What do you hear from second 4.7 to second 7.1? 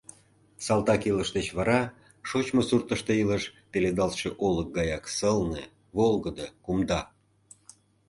гаяк сылне, волгыдо, кумда.